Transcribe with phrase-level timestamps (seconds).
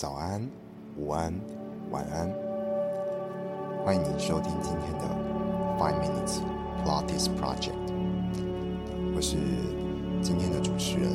[0.00, 0.40] 早安、
[0.96, 1.30] 午安、
[1.90, 2.32] 晚安，
[3.84, 5.04] 欢迎您收听今天的
[5.78, 6.40] Five Minutes
[6.78, 7.74] p l o t t i s Project。
[9.14, 9.36] 我是
[10.22, 11.12] 今天的主持人，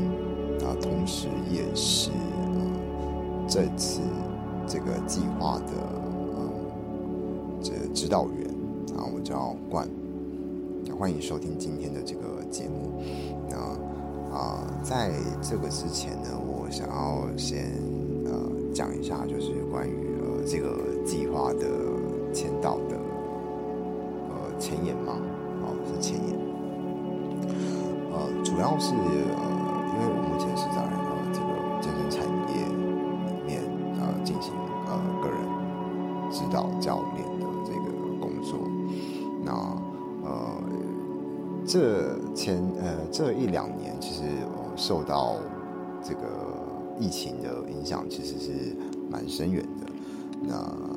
[0.63, 4.01] 啊，同时也是呃这次
[4.67, 5.73] 这个计划的
[6.35, 6.47] 呃
[7.63, 8.47] 这指导员
[8.95, 9.89] 啊，我叫冠。
[10.95, 13.01] 欢迎收听今天的这个节目。
[13.49, 13.57] 那
[14.31, 15.11] 啊，在
[15.41, 17.94] 这个之前呢，我想要先。
[18.75, 20.75] 讲一下，就是关于呃这个
[21.05, 21.65] 计划的
[22.33, 22.99] 签到的
[24.27, 25.13] 呃前言嘛，
[25.63, 26.35] 哦是前言，
[28.11, 29.43] 呃主要是呃
[29.93, 31.47] 因为我目前是在呃这个
[31.79, 32.67] 健身产业
[33.31, 33.63] 里面
[33.95, 34.51] 呃进行
[34.87, 35.39] 呃个人
[36.29, 37.87] 指导教练的这个
[38.19, 38.59] 工作，
[39.41, 39.53] 那
[40.25, 40.29] 呃
[41.65, 44.23] 这前呃这一两年其实
[44.75, 45.37] 受到
[46.03, 46.19] 这个。
[46.99, 48.75] 疫情的影响其实是
[49.09, 49.91] 蛮深远的。
[50.47, 50.55] 那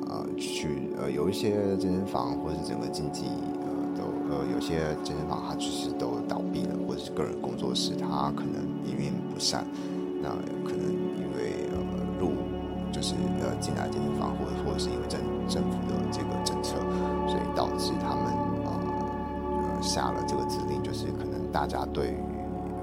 [0.09, 3.25] 呃，去呃有一些健身房或是整个经济
[3.61, 9.65] 呃都呃有些健身房它其实都倒闭了，或者是个人工作室它可能营运不善。
[10.21, 10.29] 那
[10.67, 11.77] 可能因为呃
[12.19, 12.31] 入
[12.91, 16.75] 就是呃进来健身房，或者或者是因为政政府的这个政策，
[17.27, 18.25] 所以导致他们
[18.65, 18.71] 呃
[19.63, 22.17] 呃下了这个指令，就是可能大家对于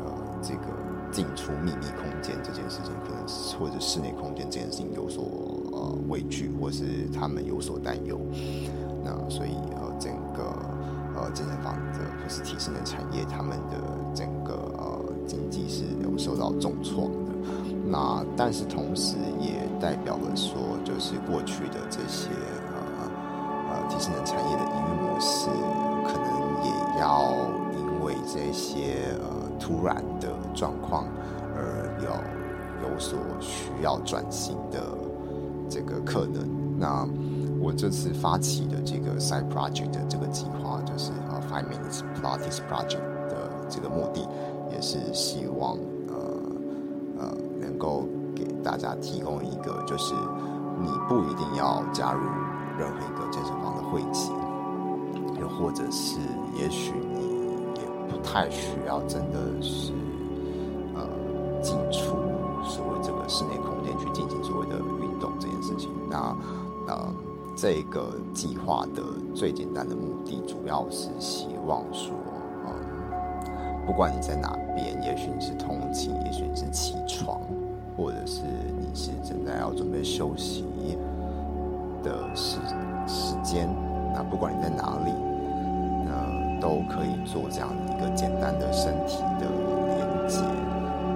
[0.05, 0.86] 呃这个。
[1.17, 3.27] 进出秘密空间这件事情，可能
[3.59, 5.25] 或者室内空间这件事情有所
[5.73, 8.21] 呃畏惧，或是他们有所担忧。
[9.03, 10.45] 那所以呃，整个
[11.17, 13.79] 呃健身房的或是体适能产业，他们的
[14.15, 17.33] 整个呃经济是有受到重创的。
[17.87, 22.29] 那但是同时也代表了说，就是过去的这些
[22.69, 23.09] 呃
[23.71, 25.49] 呃体适能产业的营运模式，
[26.05, 26.29] 可能
[26.63, 27.33] 也要
[27.73, 29.47] 因为这些呃。
[29.59, 31.05] 突然的状况，
[31.55, 34.81] 而有有所需要转型的
[35.69, 36.49] 这个可能。
[36.79, 37.07] 那
[37.61, 44.27] 我这次发起的这个 side project 的这个计划，就是呃 five minutes Pilates project 的这个目的，
[44.73, 45.77] 也是希望
[46.09, 46.15] 呃
[47.19, 50.15] 呃能够给大家提供一个，就是
[50.81, 52.21] 你不一定要加入
[52.79, 54.33] 任何一个健身房的会籍，
[55.39, 56.19] 又或者是
[56.59, 57.27] 也许你
[57.79, 57.87] 也。
[58.09, 59.93] 不太需要，真的是
[61.67, 62.15] 进出
[62.63, 65.91] 所谓这个室内空间去进行所谓的运动这件事情。
[66.09, 66.37] 那
[66.87, 67.13] 呃
[67.57, 69.03] 这个计划的
[69.35, 72.13] 最简单的目的，主要是希望说，
[72.67, 72.71] 嗯，
[73.85, 77.41] 不管你在哪边，也许你是通勤，也许你是起床，
[77.97, 78.43] 或者是
[78.79, 80.65] 你是正在要准备休息
[82.05, 82.59] 的时
[83.09, 83.69] 时间，
[84.15, 85.13] 那不管你在哪里。
[86.59, 89.47] 都可以做这样一个简单的身体的
[89.87, 90.41] 连接，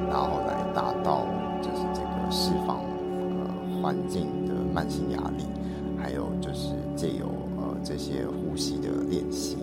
[0.09, 0.40] 然后
[0.81, 1.27] 达到
[1.61, 5.45] 就是这个释放呃环境的慢性压力，
[5.99, 7.27] 还有就是借由
[7.59, 9.59] 呃这些呼吸的练习，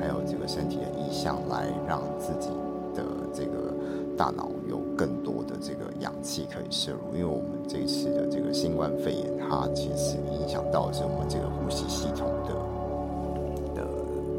[0.00, 2.48] 还有这个身体的意向，来让自己
[2.94, 3.04] 的
[3.34, 3.74] 这个
[4.16, 6.98] 大脑有更多的这个氧气可以摄入。
[7.14, 13.86] 因为我们这次的这个新冠肺炎，它其实影响到是我们这个呼吸系统的的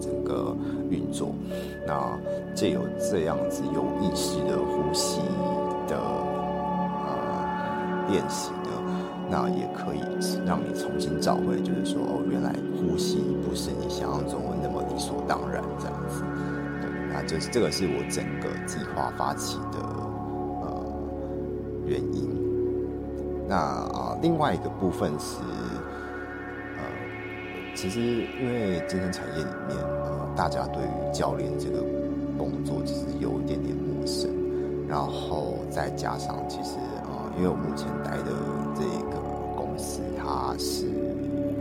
[0.02, 0.12] 整。
[0.26, 0.56] 个
[0.90, 1.36] 运作，
[1.86, 2.18] 那
[2.56, 5.22] 借由这样子有意识的呼吸
[5.88, 7.10] 的呃
[8.10, 8.70] 练习呢，
[9.30, 10.02] 那也可以
[10.46, 16.24] 让你重新找回，就是说哦，原来呼吸不是你想象中的那么理所当然这样子。
[16.82, 19.80] 对，那就是这个是我整个计划发起的
[20.62, 20.84] 呃
[21.86, 22.30] 原因。
[23.48, 25.40] 那啊，另外一个部分是
[26.78, 26.84] 呃。
[27.76, 31.84] 其实，因为健身产业里面，呃，大家对于教练这个
[32.38, 34.32] 工作其实有一点点陌生，
[34.88, 38.32] 然后再加上，其实，呃，因为我目前待的
[38.76, 39.22] 这个
[39.56, 40.88] 公司，它是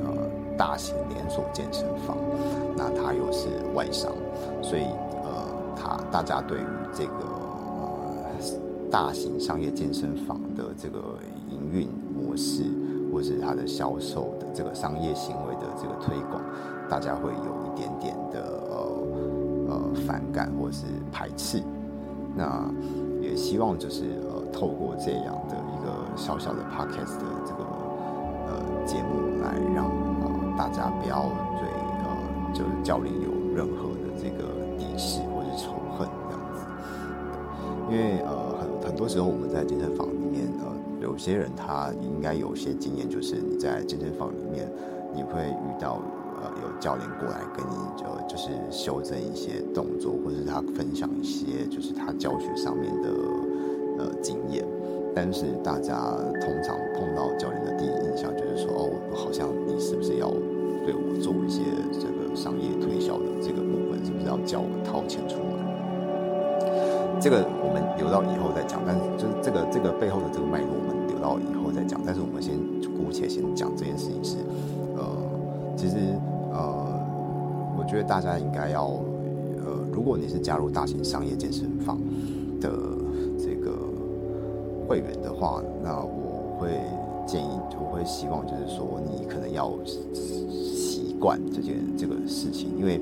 [0.04, 0.12] 呃
[0.56, 2.16] 大型连锁健身房，
[2.76, 4.12] 那它又是外商，
[4.62, 4.84] 所以，
[5.24, 5.44] 呃，
[5.76, 8.24] 它大家对于这个呃
[8.90, 10.98] 大型商业健身房的这个
[11.50, 12.64] 营运模式。
[13.12, 16.42] 或是它的销售的这个商业行为的这个推广，
[16.90, 21.62] 大家会有一点点的呃呃反感或是排斥。
[22.34, 22.68] 那
[23.24, 27.64] 也希望就是呃透过这样的一个小小的 podcast 的这个
[28.46, 31.22] 呃节目，来让呃大家不要
[31.58, 31.68] 对
[32.04, 34.44] 呃就是教练有任何的这个
[34.78, 36.66] 敌视或者仇恨这样子。
[37.90, 40.72] 因为呃很很多时候我们在健身房里面呃。
[41.00, 44.66] 有些人他应该有些经验，就是你在健身房里面，
[45.14, 46.00] 你会遇到
[46.62, 53.08] 有教练过来跟你就就是修正一些动作或者是他分享一些就是他教学上面的
[53.98, 54.64] 呃经验。
[55.14, 55.94] 但是大家
[56.40, 60.28] 通常碰到教练的第一印象就是说哦好像你是不是要
[60.84, 61.62] 对我做一些
[61.92, 65.54] 这个商业推销的这个部分是不是要叫我掏钱出来？
[67.20, 72.58] 这个我们留到以后再讲但是就是这个这个背后的这个脉络我们留到以后再讲但是我们先
[72.98, 74.36] 姑且先讲这件事情是
[74.98, 75.06] 呃
[75.76, 75.94] 其实
[76.54, 78.84] 呃，我觉得大家应该要，
[79.64, 81.98] 呃，如果你是加入大型商业健身房
[82.60, 82.70] 的
[83.38, 83.76] 这个
[84.88, 86.70] 会员的话，那我会
[87.26, 93.00] 建议，我会希望就是说，你可能要习惯这件这个事情，因为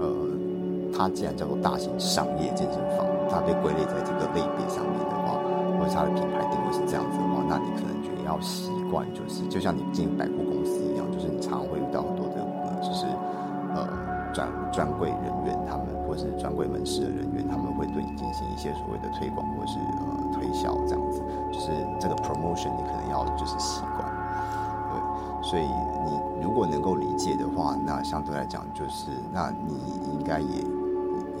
[0.00, 0.06] 呃，
[0.96, 3.04] 它既然叫做大型商业健身房。
[3.26, 5.40] 它被归类在这个类别上面的话，
[5.80, 12.43] 或者它的品牌定位是这样子的话，那你可能就要习惯，就是就像你进百货公司一样，就是你常常会遇到很多的，
[12.84, 13.06] 就是
[13.74, 13.88] 呃
[14.32, 24.06] 专专柜人员，他们或是专柜门市的人员，他们会对你进行一些所谓的推广或是呃推销这样子，就是这个 promotion 你可能要就是习惯，
[24.92, 25.00] 对，
[25.42, 29.74] 所以你如果能够理解的话，那相对来讲就是，那你
[30.12, 30.62] 应该也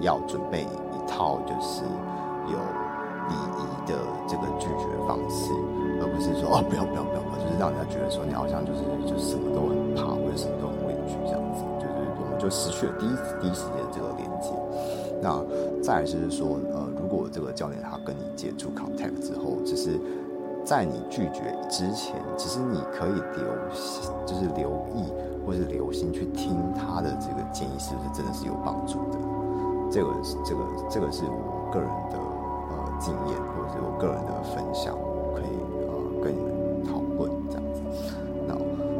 [0.00, 0.66] 要准备一。
[1.06, 1.84] 套就是
[2.48, 2.56] 有
[3.28, 3.94] 礼仪的
[4.26, 5.52] 这个拒绝方式，
[6.00, 14.48] 而不是说哦不要不要不要不要，就是让人家觉得说你好像就是就是什么都很怕或者什么都很畏惧这样子，就是我们就失去了第一第一时间这个连接。
[15.20, 15.40] 那
[15.82, 20.00] 再来就是说，呃，如果这个教练他跟你接触 contact 之后，就是
[20.64, 23.44] 在你拒绝之前，其实你可以留
[24.26, 25.12] 就是留意
[25.46, 29.18] 或是留心去听他的这个建议是不是真的是有帮助的。
[29.90, 30.10] 这个
[30.44, 30.60] 这个
[30.90, 34.94] 这个是我个人的呃经验，或者是我个人的分享，
[35.34, 35.56] 可以
[35.86, 36.53] 呃跟你们。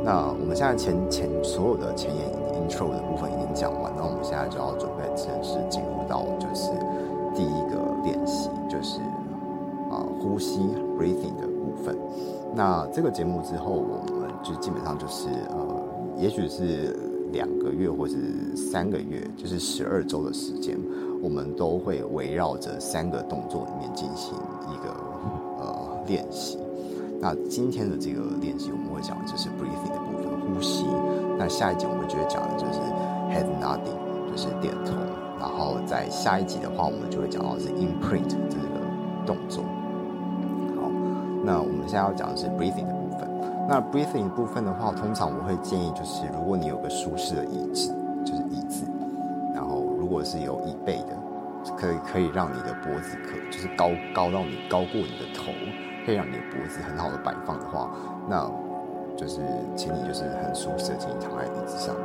[0.04, 6.70] 那我们现在前前所有的前言 intro 的部分已经讲完，那我们现在就要准备正式进入到就是
[7.34, 9.00] 第一个练习，就是
[9.90, 10.60] 啊呼吸
[10.98, 11.96] breathing 的部分。
[12.54, 15.82] 那这个节目之后，我们就基本上就是呃，
[16.18, 16.94] 也许是。
[17.32, 20.78] 两个月或是三个月，就是十二周的时间，
[21.20, 24.38] 我们都会围绕着三个动作里面进行
[24.70, 24.94] 一个
[25.58, 26.58] 呃练习。
[27.24, 30.84] 那今天的这个练习，我们会讲的就是 breathing 的部分，呼吸。
[31.38, 32.78] 那下一集我们就会讲的就是
[33.32, 33.96] head nodding，
[34.30, 34.92] 就是点头。
[35.40, 38.68] 然后在下一集的话，我们就会讲到是 imprint 这个
[39.24, 39.64] 动作。
[40.76, 40.90] 好，
[41.42, 43.26] 那我们现在要讲的是 breathing 的部分。
[43.66, 47.90] 那 breathing 部分的话，通常我会建议就是，如果你有个舒适的椅子，
[48.22, 48.84] 就是椅子，
[49.54, 51.16] 然后如果是有椅背的，
[51.76, 55.52] 可以可以让你的脖子可就是高高到你高过你的头，
[56.04, 57.90] 可以让你的脖子很好的摆放的话，
[58.28, 58.50] 那
[59.16, 59.40] 就是
[59.76, 62.04] 请你就是很舒适的请你躺在椅子上面。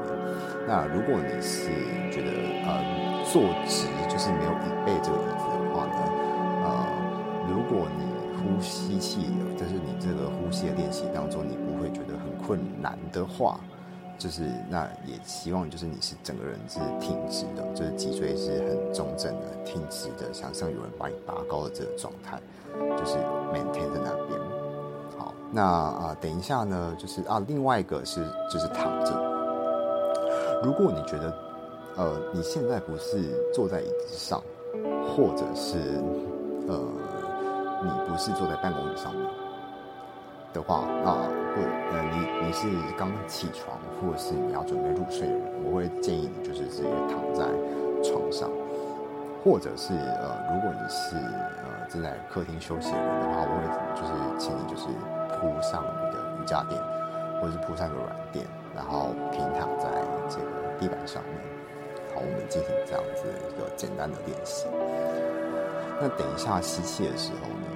[0.68, 1.70] 那如果你是
[2.12, 2.32] 觉得
[2.66, 5.98] 呃坐直就是没有椅背这个椅子的话呢，
[6.64, 6.86] 呃，
[7.50, 8.06] 如果你
[8.40, 9.26] 呼吸气，
[9.58, 13.60] 就是你这个呼吸的练习当中，你不会觉得很困难的话，
[14.20, 22.40] 就是那也希望就是你是整个人是挺直的，就是脊椎是很中正的、挺直的，想象有人把你拔高的这个状态，
[22.76, 23.16] 就是
[23.52, 24.40] maintain 在那边。
[25.18, 29.12] 好，那啊，等一下呢，就是啊，另外一个是就是躺着。
[30.64, 31.34] 如果你觉得
[31.96, 34.44] 呃你现在不是坐在椅子上，
[35.16, 35.80] 或者是
[36.68, 36.80] 呃。
[37.82, 39.26] 你不是坐在办公椅上面
[40.54, 41.62] 的话，那或
[41.92, 47.46] 呃你你是刚起床，或者是你要准备入睡的人，我会建议你就是直接躺在
[48.04, 48.50] 床上，
[49.44, 53.62] 或者是呃如果你是呃正在客厅休息的人的话，我会
[53.96, 54.88] 就是请你就是
[55.38, 56.82] 铺上你的瑜伽垫，
[57.40, 59.90] 或者是铺上个软垫，然后平躺在
[60.28, 61.34] 这个地板上面，
[62.14, 64.66] 好，我们进行这样子一个简单的练习。
[66.02, 67.68] 那等一下吸气的时候呢，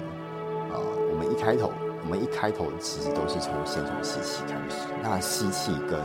[0.72, 1.70] 呃，我们一开头，
[2.04, 4.76] 我们一开头其实都是从先从吸气开始。
[5.02, 5.98] 那吸气跟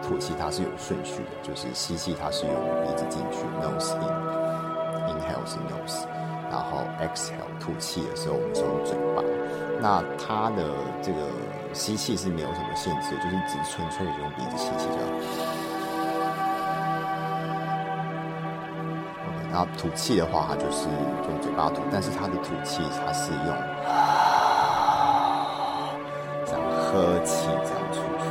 [0.00, 2.54] 吐气它是有顺序的，就是吸气它是用
[2.84, 6.06] 鼻子进去，nose in，inhale 是 nose，
[6.48, 9.22] 然后 exhale 吐气的时候我们是用嘴巴。
[9.82, 10.70] 那它的
[11.02, 11.18] 这个
[11.72, 15.10] 吸气是没有什么限制，就是只纯粹用鼻子吸气就好。
[19.50, 20.86] 然后吐气的话，它就是
[21.28, 23.52] 用嘴巴吐，但是它的吐气它是用
[27.00, 28.28] 这样喝气这样出去。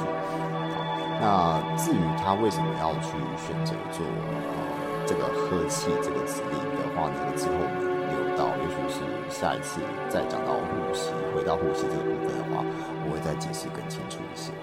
[1.19, 4.61] 那至于他为什么要去选择做呃
[5.07, 7.17] 这个喝气这个指令的话呢？
[7.35, 7.81] 之后我们
[8.13, 12.63] 留到，也许是下一次再讲到呼吸，回到呼吸这个部分的话，
[13.05, 14.53] 我会再解释更清楚一些。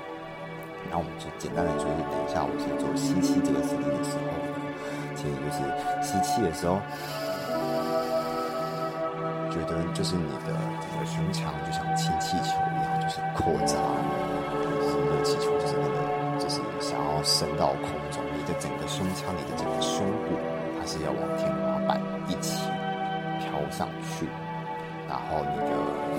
[0.89, 4.31] 那我们就简单的就是等一下，我先做吸气这个指令的时候。
[5.17, 5.59] 其实就是
[6.01, 6.79] 吸气的时候，
[9.57, 10.53] 觉得就是你的
[10.85, 13.81] 整个胸腔就像氢气球一样，就是扩张，
[14.85, 15.97] 是热气球，就是那个，
[16.39, 18.21] 就是想要升到空中。
[18.37, 20.37] 你的整个胸腔你的整个胸部，
[20.79, 21.99] 它是要往天花板
[22.29, 22.69] 一起
[23.41, 24.29] 飘上去，
[25.09, 25.73] 然后你的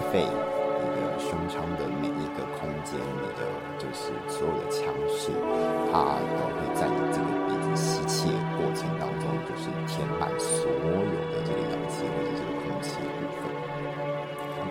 [0.09, 3.45] 肺、你的胸腔的每一个空间，你的
[3.77, 5.29] 就是所有的腔室，
[5.93, 12.97] 它都会在你这个鼻子吸气的过程当中，就是填满所有的这个氧气或者这个空气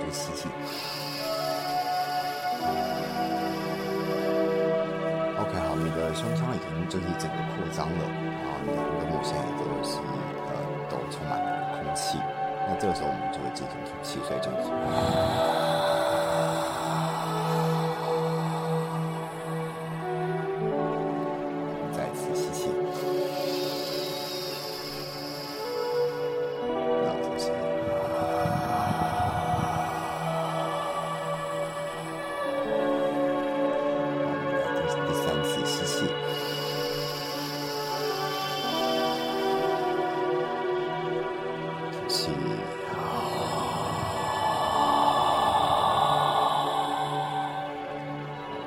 [0.07, 0.49] 的部分，然后就吸气。
[6.15, 8.03] 胸腔已经就是整个扩张了，
[8.41, 9.99] 然后你的你的目前也都是
[10.47, 10.51] 呃
[10.89, 11.47] 都充满了
[11.77, 12.17] 空气，
[12.67, 14.49] 那这个时候我们就会进行吐气，所以就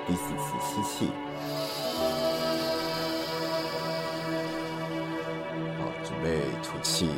[0.09, 1.11] 第四次吸气，
[5.77, 7.11] 好，准备吐气。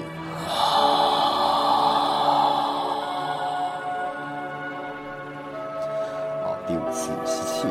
[6.44, 7.70] 好，第五次吸气，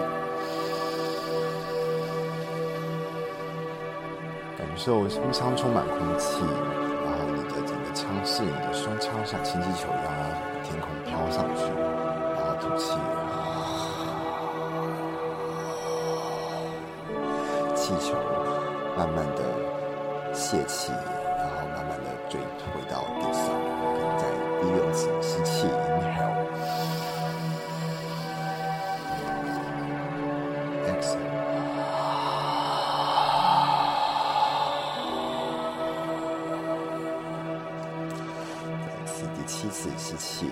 [4.56, 4.66] 感。
[4.74, 6.40] 受胸腔充满空气，
[7.04, 10.10] 然后你的整个腔室、你的胸腔像氢气球一样，
[10.64, 11.64] 天空飘上去，
[12.34, 12.96] 然后吐气，
[17.90, 18.14] 气球
[18.96, 19.42] 慢慢的
[20.32, 22.40] 泄气，然后慢慢的坠
[22.72, 23.42] 回到地上，
[23.82, 24.22] 可能在
[24.60, 26.38] 第六次吸气，inhale。
[39.96, 40.50] 吸气，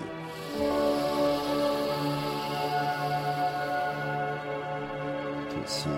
[5.49, 5.89] 吐气，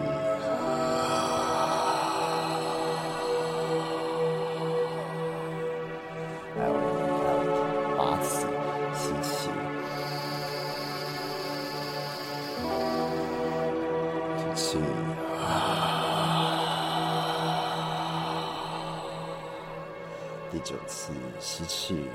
[20.71, 22.05] 九次吸气。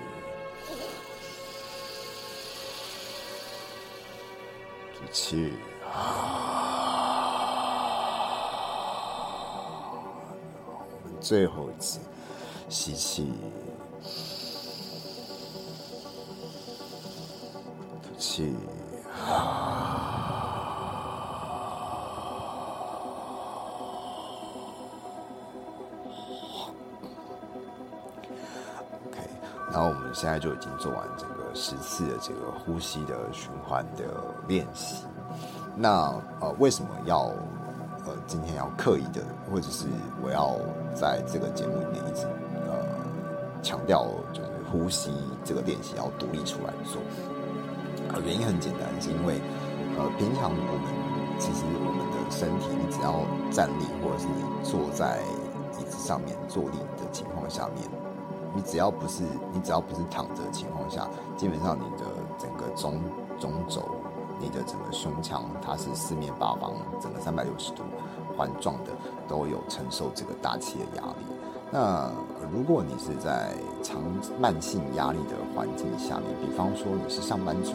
[4.95, 5.53] 吐气，
[10.73, 12.01] 我们最后一次
[12.71, 13.31] 吸气，
[18.03, 18.57] 吐气。
[19.29, 19.56] 啊
[29.77, 31.37] 然后我们现在就已经做完整个。
[31.53, 34.05] 十次的这个呼吸的循环的
[34.47, 35.05] 练习，
[35.75, 37.33] 那呃为什么要
[38.05, 39.87] 呃今天要刻意的，或者是
[40.23, 40.55] 我要
[40.95, 42.27] 在这个节目里面一直
[42.67, 42.77] 呃
[43.63, 45.11] 强调，就是呼吸
[45.45, 47.01] 这个练习要独立出来做？
[48.13, 49.41] 呃原因很简单，是因为
[49.97, 55.23] 呃平常我们其实我们的身体，你只要站立或者是你坐在
[55.81, 58.06] 椅子上面坐立的情况下面。
[58.57, 59.23] 你只要不是
[59.53, 62.07] 你只要不是躺着的情况下，基本上你的
[62.39, 62.99] 整个中
[63.39, 63.83] 中轴，
[64.41, 67.83] 你的整个胸腔，它是四面八方，整个三百六十度
[68.35, 68.93] 环状的，
[69.29, 71.27] 都有承受这个大气的压力。
[71.71, 72.11] 那
[72.51, 74.01] 如果你是在长
[74.41, 77.73] 慢性压力的环境下面，比方说你是上班族，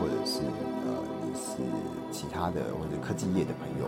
[0.00, 0.90] 或者是呃
[1.22, 1.62] 你是
[2.10, 3.86] 其他的或者科技业的朋友。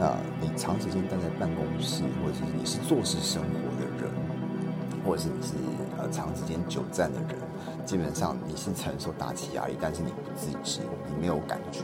[0.00, 3.67] 那你长时间待在办公室，或者是你是做事生活，
[5.08, 5.54] 或者是你是
[5.96, 7.38] 呃长时间久站的人，
[7.86, 11.80] 基本上你是承受大气压力，但是你不自知，你没有感觉，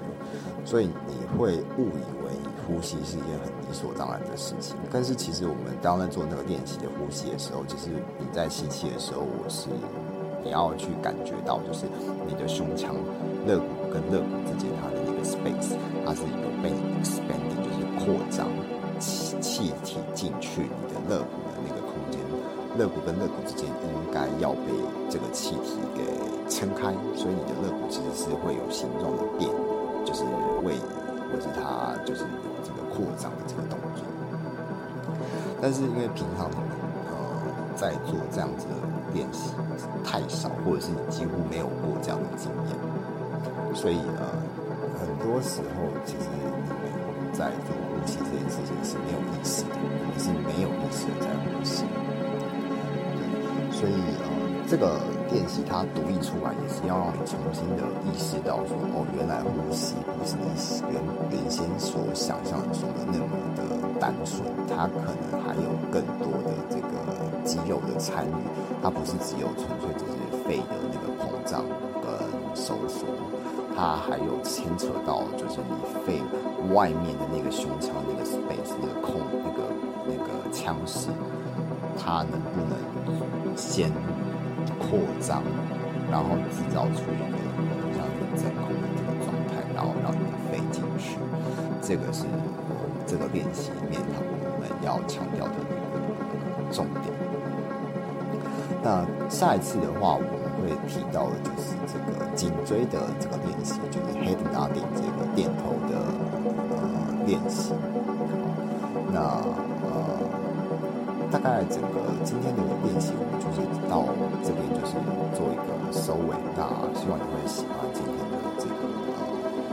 [0.63, 2.31] 所以你会误以为
[2.67, 4.77] 呼吸是一件很理所当然的事情。
[4.93, 7.89] 但是其实我们刚刚在做那个练习的呼吸的时候，其实
[8.19, 9.69] 你在吸气的时候，我是
[10.45, 11.87] 你要去感觉到，就是
[12.29, 12.95] 你的胸腔
[13.47, 15.73] 肋骨跟肋骨之间它的那个 space，
[16.05, 17.85] 它是有被 expanding 就是。
[18.05, 18.47] 扩张
[19.01, 21.41] 气气体进去你的肋骨，
[22.79, 24.73] 肋骨跟肋骨之间应该要被
[25.09, 26.03] 这个气体给
[26.49, 29.49] 撑开，所以你的肋骨其实是会有形状的变，
[30.05, 30.25] 就是
[30.63, 30.81] 位移，
[31.31, 34.05] 或者它就是有这个扩张的这个动作。
[35.63, 36.65] 但是因为平常你们
[37.11, 37.15] 呃
[37.77, 38.75] 在做这样子的
[39.15, 39.51] 练习
[40.05, 44.27] 太少，或者是你几乎没有过这样的经验，所以呃
[44.99, 46.85] 很多时候其实你们。
[47.35, 49.71] 在做呼吸这件事情是没有意识的，
[50.07, 51.85] 你是没有意识的在呼吸。
[53.85, 54.97] 所以呃，这个
[55.31, 60.49] 练习它读译出来也是要让你重新的意识到说，哦，原来呼吸不是你
[60.89, 60.97] 原
[61.29, 63.61] 原先所想象中的那么的
[64.01, 64.41] 单纯，
[64.73, 66.89] 它可能还有更多的这个
[67.45, 68.33] 肌肉的参与，
[68.83, 71.61] 它不是只有纯粹只是肺的那个膨胀
[72.01, 73.05] 跟收缩。
[73.77, 75.77] 它还有牵扯到，就是你
[76.07, 76.23] 肺
[76.73, 79.69] 外面的那个胸腔那个 space 那个空那个
[80.09, 81.11] 那个腔室，
[82.01, 82.81] 它能不能
[83.57, 83.91] 先
[84.79, 85.43] 扩张，
[86.11, 87.39] 然后制造出一个
[87.95, 87.99] 像
[88.37, 91.19] 真空的这个状态，然后让你的肺进去，
[91.81, 92.25] 这个是
[93.07, 97.13] 这个练习里面我们要强调的一个重点。
[98.83, 100.29] 那下一次的话，我们
[100.61, 105.97] 会提到的就是这个颈椎的这个练习，就是 head nodding 这个点头的
[106.77, 106.79] 呃
[107.27, 107.73] 练习。
[109.11, 109.41] 那，
[111.35, 113.59] 大概整个今天的练习，我们就是
[113.91, 114.07] 到
[114.45, 114.95] 这边就是
[115.35, 116.37] 做一个收尾。
[116.55, 116.63] 那
[116.95, 118.87] 希望你会喜欢今天的这个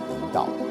[0.09, 0.70] 引导。